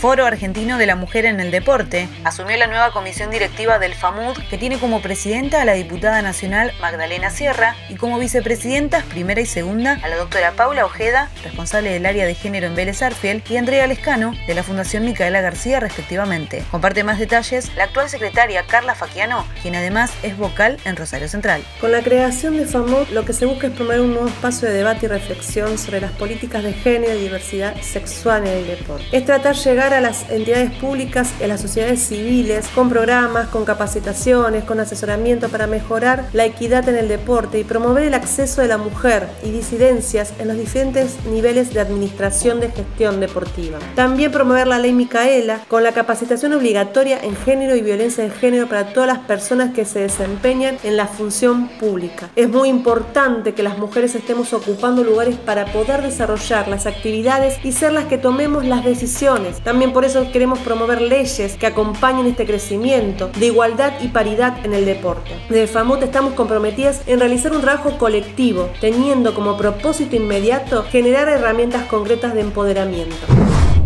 [0.00, 4.38] Foro Argentino de la Mujer en el Deporte, asumió la nueva comisión directiva del FAMUD,
[4.48, 9.46] que tiene como presidenta a la diputada nacional Magdalena Sierra y como vicepresidentas primera y
[9.46, 13.58] segunda a la doctora Paula Ojeda, responsable del área de género en Vélez Arfiel, y
[13.58, 16.64] Andrea Lescano, de la Fundación Micaela García, respectivamente.
[16.70, 21.62] Comparte más detalles la actual secretaria Carla Faquiano, quien además es vocal en Rosario Central.
[21.78, 24.74] Con la creación de FAMUD, lo que se busca es promover un nuevo espacio de
[24.74, 29.04] debate y reflexión sobre las políticas de género y diversidad sexual en el deporte.
[29.12, 29.56] Es tratar
[29.89, 34.80] de a las entidades públicas y a las sociedades civiles con programas, con capacitaciones, con
[34.80, 39.26] asesoramiento para mejorar la equidad en el deporte y promover el acceso de la mujer
[39.42, 43.78] y disidencias en los diferentes niveles de administración de gestión deportiva.
[43.94, 48.68] También promover la ley Micaela con la capacitación obligatoria en género y violencia de género
[48.68, 52.30] para todas las personas que se desempeñan en la función pública.
[52.36, 57.72] Es muy importante que las mujeres estemos ocupando lugares para poder desarrollar las actividades y
[57.72, 59.60] ser las que tomemos las decisiones.
[59.60, 64.74] También por eso queremos promover leyes que acompañen este crecimiento de igualdad y paridad en
[64.74, 65.32] el deporte.
[65.48, 71.84] Desde FAMUT estamos comprometidas en realizar un trabajo colectivo, teniendo como propósito inmediato generar herramientas
[71.86, 73.16] concretas de empoderamiento.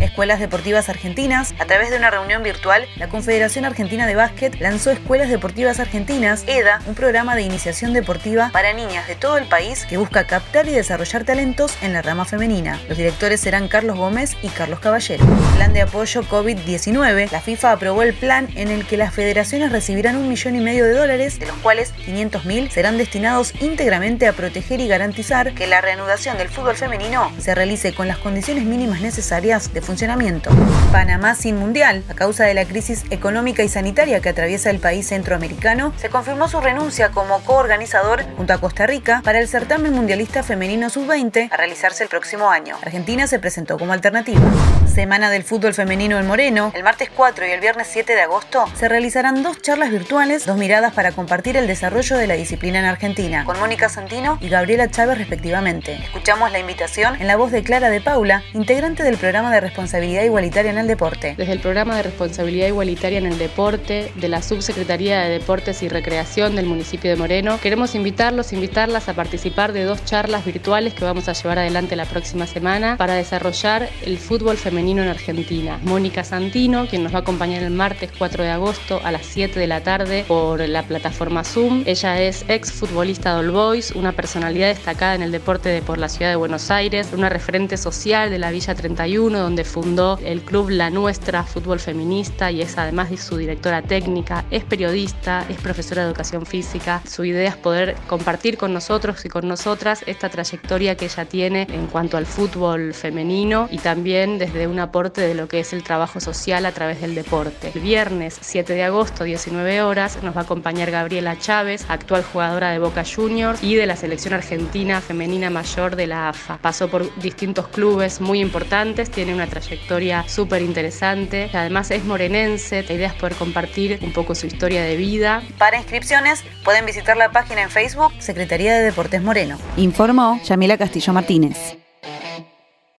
[0.00, 4.90] Escuelas Deportivas Argentinas, a través de una reunión virtual, la Confederación Argentina de Básquet lanzó
[4.90, 9.84] Escuelas Deportivas Argentinas, EDA, un programa de iniciación deportiva para niñas de todo el país
[9.84, 12.80] que busca captar y desarrollar talentos en la rama femenina.
[12.88, 15.24] Los directores serán Carlos Gómez y Carlos Caballero.
[15.56, 20.16] Plan de apoyo COVID-19, la FIFA aprobó el plan en el que las federaciones recibirán
[20.16, 24.32] un millón y medio de dólares, de los cuales 500 mil serán destinados íntegramente a
[24.32, 29.00] proteger y garantizar que la reanudación del fútbol femenino se realice con las condiciones mínimas
[29.00, 30.50] necesarias de funcionamiento.
[30.92, 32.04] Panamá sin mundial.
[32.08, 36.46] A causa de la crisis económica y sanitaria que atraviesa el país centroamericano, se confirmó
[36.46, 41.56] su renuncia como coorganizador junto a Costa Rica para el certamen mundialista femenino sub-20 a
[41.56, 42.76] realizarse el próximo año.
[42.82, 44.40] Argentina se presentó como alternativa.
[44.86, 46.70] Semana del fútbol femenino en Moreno.
[46.72, 50.56] El martes 4 y el viernes 7 de agosto se realizarán dos charlas virtuales, dos
[50.56, 54.88] miradas para compartir el desarrollo de la disciplina en Argentina, con Mónica Santino y Gabriela
[54.88, 55.94] Chávez respectivamente.
[55.94, 59.79] Escuchamos la invitación en la voz de Clara de Paula, integrante del programa de responsabilidad
[59.80, 61.34] responsabilidad igualitaria en el deporte.
[61.38, 65.88] Desde el programa de responsabilidad igualitaria en el deporte de la Subsecretaría de Deportes y
[65.88, 71.06] Recreación del municipio de Moreno, queremos invitarlos, invitarlas a participar de dos charlas virtuales que
[71.06, 75.80] vamos a llevar adelante la próxima semana para desarrollar el fútbol femenino en Argentina.
[75.82, 79.58] Mónica Santino, quien nos va a acompañar el martes 4 de agosto a las 7
[79.58, 81.84] de la tarde por la plataforma Zoom.
[81.86, 85.96] Ella es ex futbolista de All Boys, una personalidad destacada en el deporte de por
[85.96, 90.42] la ciudad de Buenos Aires, una referente social de la Villa 31, donde fundó el
[90.42, 95.58] club La Nuestra Fútbol Feminista y es además de su directora técnica, es periodista, es
[95.58, 97.00] profesora de educación física.
[97.06, 101.68] Su idea es poder compartir con nosotros y con nosotras esta trayectoria que ella tiene
[101.70, 105.84] en cuanto al fútbol femenino y también desde un aporte de lo que es el
[105.84, 107.70] trabajo social a través del deporte.
[107.72, 112.72] El viernes 7 de agosto, 19 horas, nos va a acompañar Gabriela Chávez, actual jugadora
[112.72, 116.58] de Boca Juniors y de la selección argentina femenina mayor de la AFA.
[116.60, 121.50] Pasó por distintos clubes muy importantes, tiene una trayectoria trayectoria súper interesante.
[121.52, 125.42] Además es morenense, la idea es poder compartir un poco su historia de vida.
[125.58, 129.58] Para inscripciones pueden visitar la página en Facebook Secretaría de Deportes Moreno.
[129.76, 131.79] Informó Yamila Castillo Martínez.